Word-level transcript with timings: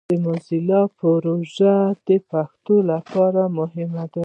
موزیلا 0.25 0.81
پروژه 0.99 1.75
د 2.07 2.09
پښتو 2.29 2.75
لپاره 2.91 3.41
مهمه 3.57 4.03
ده. 4.13 4.19